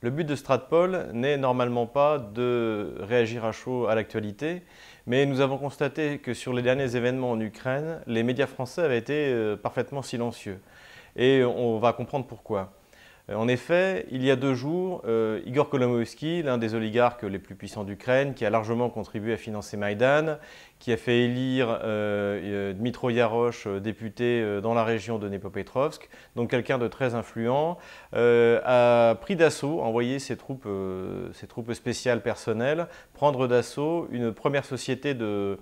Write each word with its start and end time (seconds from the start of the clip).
Le 0.00 0.10
but 0.10 0.22
de 0.22 0.36
Stratpol 0.36 1.08
n'est 1.12 1.36
normalement 1.36 1.86
pas 1.86 2.18
de 2.18 2.94
réagir 3.00 3.44
à 3.44 3.50
chaud 3.50 3.88
à 3.88 3.96
l'actualité, 3.96 4.62
mais 5.06 5.26
nous 5.26 5.40
avons 5.40 5.58
constaté 5.58 6.18
que 6.18 6.34
sur 6.34 6.52
les 6.52 6.62
derniers 6.62 6.94
événements 6.94 7.32
en 7.32 7.40
Ukraine, 7.40 8.00
les 8.06 8.22
médias 8.22 8.46
français 8.46 8.82
avaient 8.82 8.98
été 8.98 9.32
euh, 9.32 9.56
parfaitement 9.56 10.02
silencieux. 10.02 10.60
Et 11.16 11.42
on 11.42 11.80
va 11.80 11.92
comprendre 11.92 12.26
pourquoi. 12.28 12.77
Euh, 13.30 13.34
en 13.34 13.48
effet, 13.48 14.06
il 14.10 14.24
y 14.24 14.30
a 14.30 14.36
deux 14.36 14.54
jours, 14.54 15.02
euh, 15.06 15.40
Igor 15.44 15.68
Kolomoïski, 15.68 16.42
l'un 16.42 16.58
des 16.58 16.74
oligarques 16.74 17.22
les 17.22 17.38
plus 17.38 17.54
puissants 17.54 17.84
d'Ukraine, 17.84 18.34
qui 18.34 18.44
a 18.44 18.50
largement 18.50 18.90
contribué 18.90 19.34
à 19.34 19.36
financer 19.36 19.76
Maïdan, 19.76 20.38
qui 20.78 20.92
a 20.92 20.96
fait 20.96 21.24
élire 21.24 21.80
euh, 21.82 22.72
Dmitro 22.72 23.10
Yarosh 23.10 23.66
député 23.66 24.60
dans 24.62 24.74
la 24.74 24.84
région 24.84 25.18
de 25.18 25.28
Nepopetrovsk, 25.28 26.08
donc 26.36 26.50
quelqu'un 26.50 26.78
de 26.78 26.88
très 26.88 27.14
influent, 27.14 27.78
a 28.12 29.14
pris 29.20 29.36
d'assaut, 29.36 29.80
envoyé 29.80 30.18
ses 30.18 30.36
troupes, 30.36 30.68
spéciales 31.72 32.22
personnelles, 32.22 32.86
prendre 33.12 33.46
d'assaut 33.46 34.08
une 34.10 34.32
première 34.32 34.64
société 34.64 35.14
de, 35.14 35.58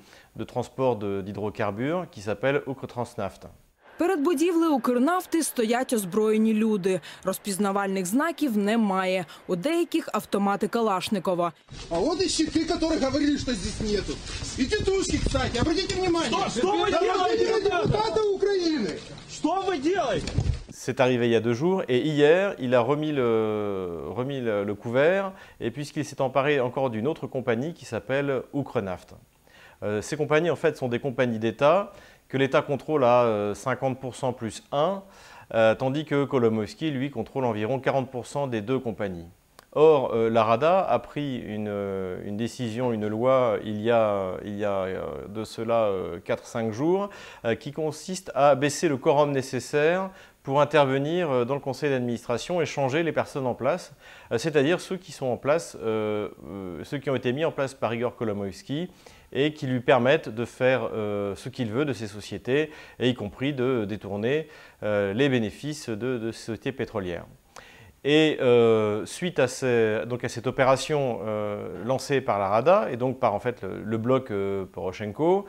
transport 0.47 0.97
d'hydrocarbures 0.97 2.07
qui 2.11 2.21
s'appelle 2.21 2.63
Ukrotransnaft. 2.67 3.49
Перед 3.98 4.20
будівлею 4.22 4.74
Укрнафти 4.76 5.44
стоять 5.44 5.94
озброєні 5.94 6.54
люди. 6.54 7.00
Розпізнавальних 7.24 8.06
знаків 8.06 8.58
немає. 8.58 9.26
У 9.48 9.56
деяких 9.56 10.10
автомати 10.14 10.68
Калашникова. 10.68 11.54
А 11.90 12.00
вот 12.00 12.22
и 12.22 12.28
щиты, 12.28 12.66
которые 12.66 13.00
говорили, 13.00 13.38
что 13.38 13.54
здесь 13.54 13.80
нету. 13.92 14.14
И 14.58 14.66
тетушки, 14.66 15.18
кстати, 15.26 15.58
обратите 15.60 15.96
внимание. 15.96 16.32
Что? 16.32 16.50
Что 16.50 16.72
вы 16.72 16.90
Это 16.90 17.00
делаете, 17.02 17.46
депутаты 17.46 17.88
ребята? 17.88 18.22
Украины. 18.36 19.00
Что 19.30 19.62
вы 19.68 19.78
делаете? 19.78 20.28
C'est 20.74 21.00
arrivé 21.00 21.28
il 21.28 21.32
y 21.32 21.36
a 21.36 21.40
deux 21.42 21.54
jours 21.54 21.84
et 21.88 22.00
hier, 22.00 22.56
il 22.58 22.74
a 22.74 22.80
remis 22.82 23.12
le, 23.12 24.00
remis 24.16 24.42
le, 24.42 24.64
le 24.64 24.74
couvert 24.76 25.32
et 25.60 25.70
puisqu'il 25.70 26.06
s'est 26.06 26.22
emparé 26.22 26.60
encore 26.60 26.90
d'une 26.90 27.08
autre 27.08 27.28
compagnie 27.28 27.74
qui 27.76 27.86
s'appelle 27.86 28.42
Ukrenaft. 28.56 29.14
Euh, 29.84 30.02
ces 30.02 30.18
compagnies 30.18 30.50
en 30.50 30.56
fait 30.56 30.76
sont 30.78 30.88
des 30.88 31.00
compagnies 31.00 31.40
d'État 31.40 31.94
que 32.29 32.37
l'État 32.37 32.63
contrôle 32.63 33.05
à 33.05 33.53
50% 33.55 34.35
plus 34.35 34.63
1, 34.73 35.03
euh, 35.55 35.75
tandis 35.75 36.05
que 36.05 36.25
Kolomoïski, 36.25 36.91
lui, 36.91 37.11
contrôle 37.11 37.45
environ 37.45 37.79
40% 37.79 38.51
des 38.51 38.61
deux 38.61 38.79
compagnies. 38.79 39.29
Or, 39.73 40.13
euh, 40.15 40.31
la 40.31 40.43
RADA 40.43 40.81
a 40.81 40.99
pris 40.99 41.37
une, 41.37 41.69
euh, 41.69 42.31
décision, 42.31 42.93
une 42.93 43.07
loi, 43.07 43.59
il 43.63 43.81
y 43.83 43.91
a, 43.91 44.37
il 44.45 44.57
y 44.57 44.65
a 44.65 44.87
de 45.29 45.45
cela 45.45 45.91
4-5 46.25 46.73
jours, 46.73 47.11
qui 47.61 47.73
consiste 47.73 48.33
à 48.35 48.55
baisser 48.55 48.89
le 48.89 48.97
quorum 48.97 49.33
nécessaire 49.33 50.11
pour 50.47 50.61
intervenir 50.61 51.45
dans 51.45 51.55
le 51.55 51.61
conseil 51.61 51.91
d'administration 51.91 52.63
et 52.63 52.67
changer 52.67 53.03
les 53.03 53.11
personnes 53.11 53.49
en 53.49 53.55
place, 53.55 53.93
c'est-à-dire 54.37 54.81
ceux 54.81 54.97
qui 54.97 55.11
sont 55.11 55.27
en 55.27 55.37
place, 55.37 55.77
ceux 55.81 56.99
qui 57.03 57.11
ont 57.11 57.17
été 57.17 57.33
mis 57.33 57.45
en 57.45 57.51
place 57.51 57.75
par 57.75 57.93
Igor 57.93 58.15
Kolomoïski 58.15 58.89
et 59.33 59.53
qui 59.53 59.67
lui 59.67 59.81
permettent 59.81 60.29
de 60.29 60.45
faire 60.45 60.89
euh, 60.93 61.35
ce 61.35 61.49
qu'il 61.49 61.71
veut 61.71 61.85
de 61.85 61.93
ces 61.93 62.07
sociétés, 62.07 62.71
et 62.99 63.09
y 63.09 63.15
compris 63.15 63.53
de 63.53 63.85
détourner 63.85 64.49
euh, 64.83 65.13
les 65.13 65.29
bénéfices 65.29 65.89
de, 65.89 66.31
ces 66.33 66.39
sociétés 66.39 66.73
pétrolières. 66.73 67.27
Et 68.09 68.39
euh, 68.41 69.05
suite 69.05 69.41
à, 69.41 69.49
cette 69.49 70.47
opération 70.47 71.19
euh, 71.25 71.85
lancée 71.85 72.21
par 72.21 72.39
la 72.39 72.47
RADA 72.47 72.93
et 72.93 72.97
donc 72.97 73.19
par 73.19 73.35
en 73.35 73.41
fait 73.41 73.65
le, 73.65 73.99
bloc 73.99 74.31
euh, 74.31 74.65
Poroshenko, 74.65 75.45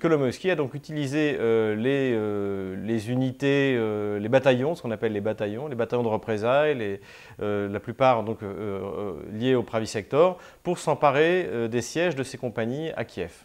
Kolomoïski 0.00 0.50
a 0.50 0.56
donc 0.56 0.74
utilisé 0.74 1.38
les, 1.76 3.10
unités, 3.10 3.78
les 4.18 4.28
bataillons, 4.28 4.74
ce 4.74 4.82
qu'on 4.82 4.90
appelle 4.90 5.12
les 5.12 5.20
bataillons, 5.20 5.68
les 5.68 5.76
bataillons 5.76 6.02
de 6.02 6.08
représailles, 6.08 6.74
les, 6.74 7.00
la 7.38 7.80
plupart 7.80 8.24
donc 8.24 8.40
liés 9.32 9.54
au 9.54 9.62
Pravi 9.62 9.86
Sector, 9.86 10.38
pour 10.64 10.78
s'emparer 10.78 11.68
des 11.68 11.80
sièges 11.80 12.16
de 12.16 12.24
ces 12.24 12.38
compagnies 12.38 12.90
à 12.96 13.04
Kiev. 13.04 13.44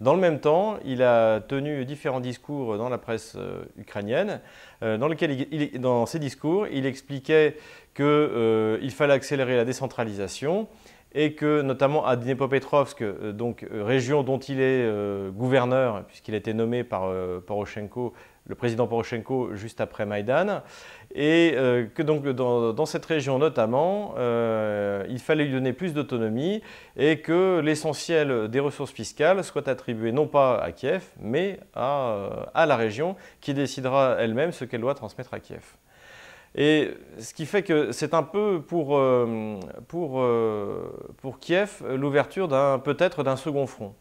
Dans 0.00 0.14
le 0.14 0.20
même 0.20 0.38
temps, 0.38 0.78
il 0.84 1.02
a 1.02 1.40
tenu 1.40 1.84
différents 1.84 2.20
discours 2.20 2.78
dans 2.78 2.88
la 2.88 2.98
presse 2.98 3.34
euh, 3.36 3.64
ukrainienne, 3.76 4.40
euh, 4.84 4.96
dans, 4.96 5.08
lesquels 5.08 5.48
il, 5.50 5.80
dans 5.80 6.06
ces 6.06 6.20
discours, 6.20 6.68
il 6.68 6.86
expliquait 6.86 7.56
qu'il 7.96 8.04
euh, 8.04 8.90
fallait 8.90 9.14
accélérer 9.14 9.56
la 9.56 9.64
décentralisation 9.64 10.68
et 11.12 11.32
que 11.32 11.62
notamment 11.62 12.06
à 12.06 12.14
Dnepropetrovsk, 12.14 13.02
donc 13.32 13.66
région 13.72 14.22
dont 14.22 14.38
il 14.38 14.60
est 14.60 14.86
gouverneur, 15.32 16.04
puisqu'il 16.04 16.34
a 16.34 16.36
été 16.36 16.52
nommé 16.52 16.84
par 16.84 17.10
Poroshenko, 17.46 18.12
le 18.48 18.54
président 18.54 18.86
Poroshenko 18.86 19.54
juste 19.54 19.80
après 19.80 20.06
Maïdan, 20.06 20.62
et 21.14 21.52
euh, 21.54 21.86
que 21.86 22.02
donc 22.02 22.26
dans, 22.26 22.86
cette 22.86 23.04
région 23.04 23.38
notamment, 23.38 24.14
euh, 24.18 25.04
il 25.08 25.20
fallait 25.20 25.44
lui 25.44 25.52
donner 25.52 25.72
plus 25.72 25.92
d'autonomie 25.92 26.62
et 26.96 27.20
que 27.20 27.60
l'essentiel 27.60 28.48
des 28.48 28.60
ressources 28.60 28.92
fiscales 28.92 29.44
soit 29.44 29.68
attribué 29.68 30.12
non 30.12 30.26
pas 30.26 30.58
à 30.58 30.72
Kiev, 30.72 31.04
mais 31.20 31.60
à, 31.74 32.48
à 32.54 32.66
la 32.66 32.76
région 32.76 33.16
qui 33.40 33.54
décidera 33.54 34.16
elle-même 34.18 34.52
ce 34.52 34.64
qu'elle 34.64 34.80
doit 34.80 34.94
transmettre 34.94 35.34
à 35.34 35.40
Kiev. 35.40 35.76
Et 36.54 36.94
ce 37.18 37.34
qui 37.34 37.44
fait 37.44 37.62
que 37.62 37.92
c'est 37.92 38.14
un 38.14 38.22
peu 38.22 38.62
pour, 38.66 38.96
euh, 38.96 39.60
pour, 39.86 40.24
pour 41.18 41.38
Kiev 41.38 41.82
l'ouverture 41.94 42.48
peut-être 42.82 43.22
d'un 43.22 43.36
second 43.36 43.66
front 43.66 43.94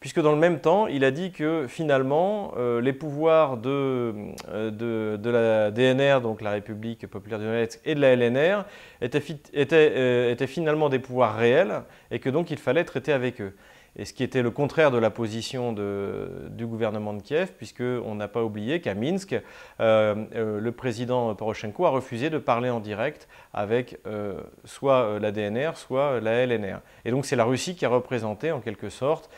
puisque 0.00 0.20
dans 0.20 0.32
le 0.32 0.38
même 0.38 0.60
temps, 0.60 0.86
il 0.86 1.04
a 1.04 1.10
dit 1.10 1.32
que 1.32 1.66
finalement, 1.68 2.52
euh, 2.56 2.80
les 2.80 2.92
pouvoirs 2.92 3.56
de, 3.56 4.14
euh, 4.48 5.16
de, 5.16 5.30
la 5.30 5.70
DNR, 5.70 6.20
donc 6.20 6.40
la 6.40 6.52
République 6.52 7.06
populaire 7.06 7.38
du 7.38 7.44
Donetsk, 7.46 7.80
et 7.84 7.94
de 7.94 8.00
la 8.00 8.14
LNR 8.14 8.64
étaient, 9.00 9.22
étaient, 9.52 9.92
euh, 9.96 10.32
étaient 10.32 10.46
finalement 10.46 10.88
des 10.88 10.98
pouvoirs 10.98 11.36
réels 11.36 11.82
et 12.10 12.20
que 12.20 12.30
donc 12.30 12.50
il 12.50 12.58
fallait 12.58 12.84
traiter 12.84 13.12
avec 13.12 13.40
eux 13.40 13.54
et 13.96 14.04
ce 14.04 14.12
qui 14.12 14.22
était 14.22 14.42
le 14.42 14.50
contraire 14.50 14.90
de 14.90 14.98
la 14.98 15.10
position 15.10 15.72
du 15.72 16.66
gouvernement 16.66 17.14
de 17.14 17.22
Kiev, 17.22 17.52
puisqu'on 17.56 18.14
n'a 18.14 18.28
pas 18.28 18.44
oublié 18.44 18.80
qu'à 18.80 18.94
Minsk, 18.94 19.34
euh, 19.80 20.14
euh, 20.34 20.60
le 20.60 20.72
président 20.72 21.34
Poroshenko 21.34 21.86
a 21.86 21.90
refusé 21.90 22.30
de 22.30 22.38
parler 22.38 22.70
en 22.70 22.80
direct 22.80 23.28
avec 23.52 23.98
euh, 24.06 24.40
soit 24.64 25.18
la 25.18 25.32
DNR, 25.32 25.72
soit 25.74 26.20
la 26.20 26.46
LNR. 26.46 26.78
Et 27.04 27.10
donc 27.10 27.26
c'est 27.26 27.36
la 27.36 27.44
Russie 27.44 27.74
qui 27.74 27.84
a 27.84 27.88
représenté 27.88 28.52
en 28.52 28.60
quelque 28.60 28.88
sorte 28.88 29.30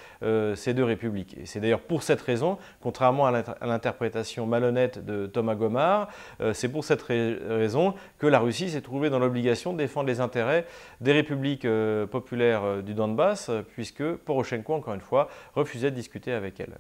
ces 0.55 0.75
deux 0.75 0.85
républiques. 0.85 1.37
Et 1.39 1.47
c'est 1.47 1.61
d'ailleurs 1.61 1.81
pour 1.81 2.03
cette 2.03 2.21
raison, 2.21 2.59
contrairement 2.83 3.27
à 3.27 3.43
l'interprétation 3.63 4.47
malhonnête 4.47 5.05
de 5.05 5.27
Thomas 5.27 5.55
Gomard, 5.55 6.09
c'est 6.53 6.71
pour 6.71 6.85
cette 6.85 7.03
raison 7.03 7.95
que 8.19 8.27
la 8.27 8.39
Russie 8.39 8.69
s'est 8.69 8.83
trouvée 8.83 9.09
dans 9.09 9.19
l'obligation 9.19 9.73
de 9.73 9.79
défendre 9.79 10.09
les 10.09 10.21
intérêts 10.21 10.67
des 11.01 11.13
républiques 11.13 11.67
populaires 12.11 12.83
du 12.83 12.93
Donbass, 12.93 13.51
puisque 13.73 14.03
Poroshenko 14.03 14.40
Encore 14.77 14.95
une 14.95 15.01
fois, 15.01 15.29
refusait 15.55 15.91
de 15.91 15.97
discuter 15.97 16.33
avec 16.33 16.61
elle. 16.61 16.77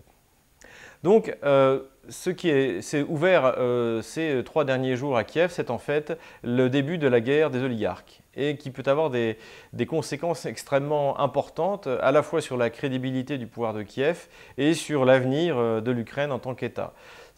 Donc, 1.02 1.34
euh, 1.44 1.80
ce 2.10 2.28
qui 2.28 2.82
s'est 2.82 3.02
ouvert 3.02 3.54
euh, 3.56 4.02
ces 4.02 4.42
trois 4.44 4.64
derniers 4.64 4.96
jours 4.96 5.16
à 5.16 5.24
Kiev, 5.24 5.50
c'est 5.50 5.70
en 5.70 5.78
fait 5.78 6.18
le 6.42 6.68
début 6.68 6.98
de 6.98 7.08
la 7.08 7.20
guerre 7.20 7.50
des 7.50 7.62
oligarques 7.62 8.20
et 8.36 8.56
qui 8.56 8.70
peut 8.70 8.82
avoir 8.86 9.10
des, 9.10 9.38
des, 9.72 9.86
conséquences 9.86 10.46
extrêmement 10.46 11.18
importantes 11.18 11.86
à 11.86 12.12
la 12.12 12.22
fois 12.22 12.40
sur 12.40 12.56
la 12.56 12.70
crédibilité 12.70 13.38
du 13.38 13.46
pouvoir 13.46 13.74
de 13.74 13.82
Kiev 13.82 14.28
et 14.58 14.74
sur 14.74 15.04
l'avenir 15.04 15.56
euh, 15.58 15.80
de 15.80 15.90
l'Ukraine 15.90 16.32
en 16.32 16.38
tant 16.38 16.54
qu'État. 16.54 16.92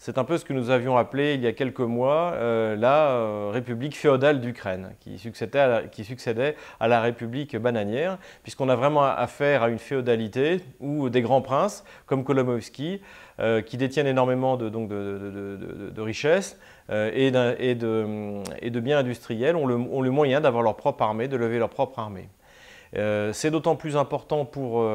C'est 0.05 0.17
un 0.17 0.25
peu 0.25 0.37
ce 0.37 0.43
que 0.43 0.51
nous 0.51 0.69
avions 0.69 0.97
appelé 0.97 1.35
il 1.35 1.39
y 1.39 1.47
a 1.47 1.53
quelques 1.53 1.79
mois 1.79 2.33
euh, 2.33 2.75
la 2.75 3.11
euh, 3.11 3.51
République 3.53 3.95
féodale 3.95 4.41
d'Ukraine, 4.41 4.95
qui, 4.99 5.17
succédait 5.17 6.57
à 6.81 6.87
la 6.89 6.99
République 6.99 7.55
bananière, 7.55 8.17
puisqu'on 8.41 8.67
a 8.67 8.75
vraiment 8.75 9.03
affaire 9.05 9.63
à 9.63 9.69
une 9.69 9.79
féodalité 9.79 10.59
où 10.81 11.07
des 11.09 11.21
grands 11.21 11.41
princes, 11.41 11.85
comme 12.05 12.25
Kolomoïski, 12.25 12.99
euh, 13.39 13.61
qui 13.61 13.77
détiennent 13.77 14.07
énormément 14.07 14.57
de, 14.57 16.01
richesses 16.01 16.59
et, 16.89 17.31
de, 17.31 18.79
biens 18.81 18.97
industriels, 18.97 19.55
ont 19.55 19.65
le, 19.65 19.75
ont 19.75 20.01
le 20.01 20.11
moyen 20.11 20.41
d'avoir 20.41 20.63
leur 20.63 20.75
propre 20.75 21.01
armée, 21.01 21.29
de 21.29 21.37
lever 21.37 21.59
leur 21.59 21.69
propre 21.69 21.99
armée. 21.99 22.27
Euh, 22.97 23.31
C'est 23.31 23.51
d'autant 23.51 23.77
plus 23.77 23.95
important 23.95 24.43
pour, 24.43 24.85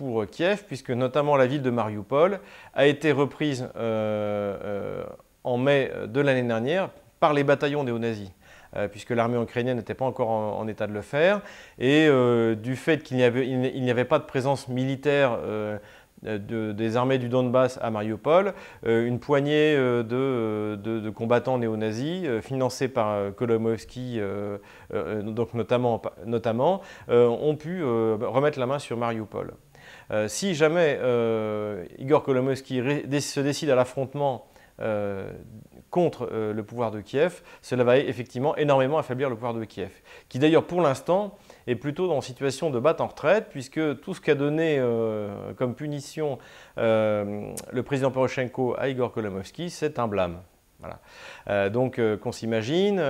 pour 0.00 0.26
Kiev, 0.26 0.64
puisque 0.66 0.88
notamment 0.88 1.36
la 1.36 1.46
ville 1.46 1.60
de 1.60 1.68
Mariupol 1.68 2.40
a 2.72 2.86
été 2.86 3.12
reprise 3.12 3.68
euh, 3.76 4.56
euh, 4.64 5.04
en 5.44 5.58
mai 5.58 5.92
de 6.06 6.20
l'année 6.22 6.42
dernière 6.42 6.88
par 7.20 7.34
les 7.34 7.44
bataillons 7.44 7.84
néo-nazis. 7.84 8.30
Euh, 8.76 8.86
puisque 8.86 9.10
l'armée 9.10 9.36
ukrainienne 9.36 9.78
n'était 9.78 9.94
pas 9.94 10.04
encore 10.04 10.28
en, 10.28 10.68
état 10.68 10.86
de 10.86 10.92
le 10.92 11.02
faire, 11.02 11.40
et 11.80 12.06
euh, 12.06 12.54
du 12.54 12.76
fait 12.76 13.02
qu'il 13.02 13.16
n'y 13.16 13.24
avait, 13.24 14.04
pas 14.04 14.20
de 14.20 14.24
présence 14.24 14.68
militaire 14.68 15.36
euh, 15.42 15.76
de, 16.22 16.70
des 16.70 16.96
armées 16.96 17.18
du 17.18 17.28
Donbass 17.28 17.80
à 17.82 17.90
Mariupol, 17.90 18.54
une 18.86 19.18
poignée 19.18 19.74
de, 19.74 21.10
combattants 21.10 21.58
néo-nazis 21.58 22.28
financés 22.42 22.88
par 22.88 23.34
Kolomoïski, 23.34 24.20
donc 25.22 25.54
notamment 25.54 26.82
ont 27.08 27.56
pu 27.56 27.82
remettre 27.82 28.60
la 28.60 28.66
main 28.66 28.78
sur 28.78 28.98
Mariupol. 28.98 29.54
Euh, 30.10 30.28
si 30.28 30.54
jamais 30.54 30.98
euh, 31.00 31.84
Igor 31.98 32.22
Kolomoïski 32.22 32.82
se 33.20 33.40
décide 33.40 33.70
à 33.70 33.74
l'affrontement 33.74 34.46
contre 35.90 36.30
le 36.32 36.62
pouvoir 36.62 36.90
de 36.90 37.02
Kiev, 37.02 37.42
cela 37.60 37.84
va 37.84 37.98
effectivement 37.98 38.56
énormément 38.56 38.96
affaiblir 38.96 39.28
le 39.28 39.34
pouvoir 39.34 39.52
de 39.52 39.62
Kiev, 39.64 39.90
qui 40.30 40.38
d'ailleurs 40.38 40.64
pour 40.64 40.80
l'instant 40.80 41.36
est 41.66 41.74
plutôt 41.74 42.10
une 42.10 42.22
situation 42.22 42.70
de 42.70 42.80
batte 42.80 43.02
en 43.02 43.08
retraite, 43.08 43.48
puisque 43.50 44.00
tout 44.00 44.14
ce 44.14 44.22
qu'a 44.22 44.34
donné 44.34 44.82
comme 45.58 45.74
punition 45.74 46.38
le 46.78 47.80
président 47.84 48.10
Poroshenko 48.10 48.74
à 48.78 48.88
Igor 48.88 49.12
Kolomovsky, 49.12 49.68
c'est 49.68 49.98
un 49.98 50.08
blâme. 50.08 50.40
Voilà. 50.78 51.68
donc 51.68 52.00
qu'on 52.22 52.32
s'imagine, 52.32 53.04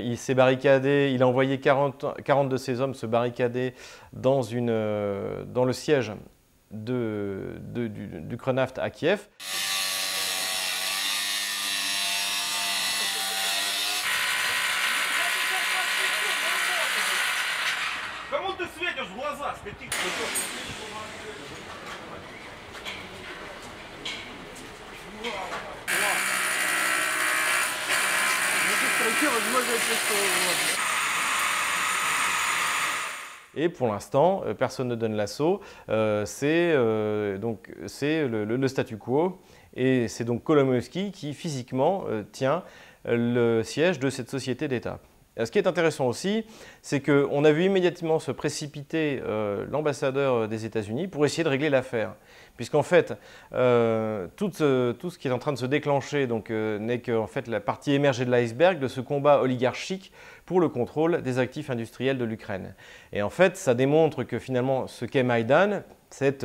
il 0.00 0.16
s'est 0.18 0.34
barricadé, 0.34 1.10
il 1.12 1.24
a 1.24 1.26
envoyé 1.26 1.58
40, 1.58 2.22
40, 2.22 2.48
de 2.48 2.56
ses 2.56 2.80
hommes 2.80 2.94
se 2.94 3.04
barricader 3.04 3.74
dans, 4.12 4.42
une, 4.42 4.68
dans 5.48 5.64
le 5.64 5.72
siège 5.72 6.12
de, 6.71 7.57
de, 7.59 7.87
du, 7.87 8.07
du 8.21 8.37
Krenaft 8.37 8.79
à 8.79 8.89
Kiev. 8.89 9.19
Кому 18.29 18.53
ты 18.53 18.65
светишь 18.77 19.07
в 19.07 19.15
глаза? 19.15 19.53
С 19.55 19.63
каких 19.63 19.89
Et 33.56 33.70
pour 33.70 33.88
l'instant, 33.88 34.42
euh, 34.44 34.54
personne 34.54 34.88
ne 34.88 34.94
donne 34.94 35.14
l'assaut. 35.14 35.60
Euh, 35.88 36.24
c'est 36.26 36.72
euh, 36.74 37.38
donc 37.38 37.68
le, 38.02 38.44
le, 38.44 38.68
statu 38.68 38.98
quo. 38.98 39.38
Et 39.74 40.08
c'est 40.08 40.24
donc 40.24 40.44
Kolomowski 40.44 41.10
qui 41.10 41.34
physiquement 41.34 42.04
tient 42.32 42.62
le 43.04 43.62
siège 43.62 43.98
de 43.98 44.08
cette 44.08 44.30
société 44.30 44.68
d'État. 44.68 45.00
Ce 45.44 45.50
qui 45.50 45.58
est 45.58 45.66
intéressant 45.66 46.06
aussi, 46.06 46.46
c'est 46.80 47.00
qu'on 47.00 47.44
a 47.44 47.52
vu 47.52 47.64
immédiatement 47.64 48.18
se 48.18 48.30
précipiter 48.30 49.20
euh, 49.22 49.66
l'ambassadeur 49.70 50.48
des 50.48 50.64
États-Unis 50.64 51.08
pour 51.08 51.26
essayer 51.26 51.44
de 51.44 51.48
régler 51.48 51.68
l'affaire. 51.68 52.14
Puisqu'en 52.56 52.82
fait, 52.82 53.12
euh, 53.52 54.28
tout, 54.36 54.50
euh, 54.62 54.94
ce 55.08 55.18
qui 55.18 55.28
est 55.28 55.30
en 55.30 55.38
train 55.38 55.52
de 55.52 55.58
se 55.58 55.66
déclencher 55.66 56.26
euh, 56.50 56.78
n'est 56.78 57.00
qu'en 57.00 57.26
fait 57.26 57.48
la 57.48 57.60
partie 57.60 57.92
émergée 57.92 58.24
de 58.24 58.30
l'iceberg 58.30 58.78
de 58.78 58.88
ce 58.88 59.00
combat 59.00 59.40
oligarchique 59.40 60.10
pour 60.46 60.60
le 60.60 60.68
contrôle 60.68 61.22
des 61.22 61.38
actifs 61.38 61.68
industriels 61.70 62.16
de 62.16 62.24
l'Ukraine. 62.24 62.74
Et 63.12 63.20
en 63.20 63.30
fait, 63.30 63.56
ça 63.56 63.74
démontre 63.74 64.24
que 64.24 64.38
finalement, 64.38 64.86
ce 64.86 65.04
qu'est 65.04 65.22
Maïdan, 65.22 65.82
c'est 66.10 66.44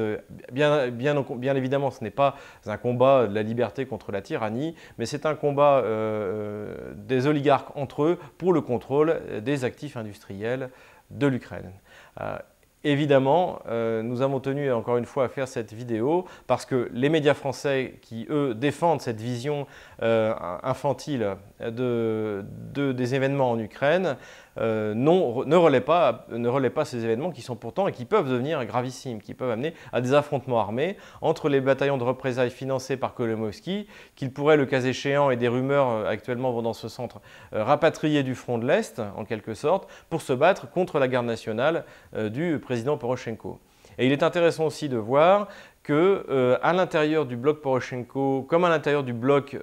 bien, 0.51 0.85
évidemment, 0.85 1.91
ce 1.91 2.03
n'est 2.03 2.09
pas 2.09 2.35
un 2.65 2.77
combat 2.77 3.27
de 3.27 3.33
la 3.33 3.43
liberté 3.43 3.85
contre 3.85 4.11
la 4.11 4.21
tyrannie, 4.21 4.75
mais 4.97 5.05
c'est 5.05 5.25
un 5.25 5.35
combat 5.35 5.79
euh, 5.79 6.93
des 6.95 7.27
oligarques 7.27 7.75
entre 7.75 8.03
eux 8.03 8.19
pour 8.37 8.53
le 8.53 8.61
contrôle 8.61 9.21
des 9.43 9.63
actifs 9.63 9.97
industriels 9.97 10.69
de 11.09 11.27
l'Ukraine. 11.27 11.71
Euh, 12.19 12.37
Évidemment, 12.83 13.59
euh, 13.67 14.01
nous 14.01 14.23
avons 14.23 14.39
tenu 14.39 14.71
encore 14.71 14.97
une 14.97 15.05
fois 15.05 15.25
à 15.25 15.29
faire 15.29 15.47
cette 15.47 15.71
vidéo 15.71 16.25
parce 16.47 16.65
que 16.65 16.89
les 16.93 17.09
médias 17.09 17.35
français 17.35 17.99
qui, 18.01 18.25
eux, 18.31 18.55
défendent 18.55 19.01
cette 19.01 19.21
vision 19.21 19.67
euh, 20.01 20.33
infantile 20.63 21.35
de, 21.59 22.43
de, 22.73 22.91
des 22.91 23.13
événements 23.13 23.51
en 23.51 23.59
Ukraine 23.59 24.17
euh, 24.57 24.94
ne, 24.94 25.56
relaient 25.56 25.80
pas, 25.81 26.86
ces 26.86 27.03
événements 27.03 27.31
qui 27.31 27.42
sont 27.42 27.56
pourtant 27.56 27.88
et 27.88 27.92
qui 27.92 28.06
peuvent 28.06 28.30
devenir 28.30 28.65
gravissimes, 28.65 29.21
qui 29.21 29.33
peuvent 29.33 29.51
amener 29.51 29.74
à 29.94 30.01
des 30.01 30.13
affrontements 30.13 30.59
armés 30.59 30.98
entre 31.21 31.50
les 31.50 31.62
bataillons 31.62 31.98
de 31.98 32.03
représailles 32.03 32.51
financés 32.51 32.98
par 32.98 33.13
Kolomovski, 33.13 33.88
qu'ils 34.15 34.31
pourraient, 34.31 34.57
le 34.57 34.65
cas 34.65 34.81
échéant, 34.81 35.31
et 35.31 35.38
des 35.38 35.48
rumeurs 35.48 35.89
euh, 35.89 36.06
actuellement 36.06 36.51
vont 36.51 36.62
dans 36.62 36.74
ce 36.74 36.89
centre, 36.89 37.21
euh, 37.53 37.63
rapatrier 37.63 38.24
du 38.24 38.36
front 38.36 38.57
de 38.57 38.68
l'Est, 38.68 39.01
en 39.15 39.24
quelque 39.25 39.53
sorte, 39.53 39.88
pour 40.09 40.21
se 40.21 40.33
battre 40.33 40.69
contre 40.69 41.00
la 41.00 41.07
garde 41.07 41.25
nationale 41.25 41.86
du 42.13 42.59
président 42.59 42.98
Poroshenko. 42.98 43.59
Et 43.98 44.06
il 44.06 44.12
est 44.12 44.24
intéressant 44.24 44.65
aussi 44.65 44.89
de 44.89 44.98
voir 44.98 45.48
que 45.83 46.57
à 46.62 46.74
l'intérieur 46.74 47.25
du 47.25 47.36
bloc 47.36 47.62
Poroshenko, 47.62 48.44
comme 48.44 48.63
à 48.63 48.69
l'intérieur 48.69 49.03
du 49.03 49.13
bloc 49.13 49.57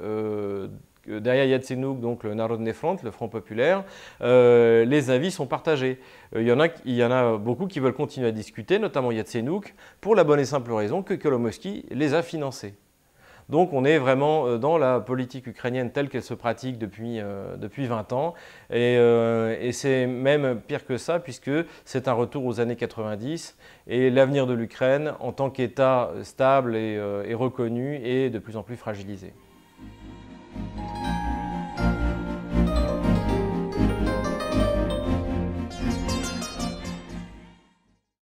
derrière 1.20 1.44
Yatsenyuk, 1.46 2.00
donc 2.00 2.24
le 2.24 2.34
Narodny 2.34 2.72
Front, 2.72 2.96
le 3.02 3.10
Front 3.10 3.28
populaire, 3.28 3.84
euh, 4.20 4.84
les 4.84 5.10
avis 5.10 5.30
sont 5.30 5.46
partagés. 5.46 6.00
Il 6.34 6.42
y, 6.42 6.52
en 6.52 6.60
a, 6.60 6.68
il 6.84 6.94
y 6.94 7.04
en 7.04 7.10
a 7.10 7.36
beaucoup 7.38 7.66
qui 7.66 7.80
veulent 7.80 7.94
continuer 7.94 8.28
à 8.28 8.32
discuter, 8.32 8.78
notamment 8.78 9.12
Yatsenyuk, 9.12 9.74
pour 10.00 10.14
la 10.14 10.24
bonne 10.24 10.40
et 10.40 10.44
simple 10.44 10.72
raison 10.72 11.02
que 11.02 11.14
Kolomowski 11.14 11.86
les 11.90 12.14
a 12.14 12.22
financés. 12.22 12.74
Donc 13.48 13.72
on 13.72 13.84
est 13.84 13.98
vraiment 13.98 14.58
dans 14.58 14.76
la 14.76 15.00
politique 15.00 15.46
ukrainienne 15.46 15.90
telle 15.90 16.08
qu'elle 16.08 16.22
se 16.22 16.34
pratique 16.34 16.78
depuis, 16.78 17.18
euh, 17.18 17.56
depuis 17.56 17.86
20 17.86 18.12
ans. 18.12 18.34
Et, 18.70 18.98
euh, 18.98 19.72
c'est 19.72 20.06
même 20.06 20.60
pire 20.60 20.84
que 20.84 20.96
ça, 20.96 21.18
puisque 21.18 21.50
c'est 21.84 22.08
un 22.08 22.12
retour 22.12 22.44
aux 22.44 22.60
années 22.60 22.76
90. 22.76 23.56
Et 23.86 24.10
l'avenir 24.10 24.46
de 24.46 24.54
l'Ukraine, 24.54 25.14
en 25.20 25.32
tant 25.32 25.50
qu'État 25.50 26.10
stable 26.22 26.72
euh, 26.74 27.24
et 27.24 27.34
reconnu, 27.34 28.00
est 28.04 28.28
de 28.30 28.38
plus 28.38 28.56
en 28.56 28.62
plus 28.62 28.76
fragilisé. 28.76 29.32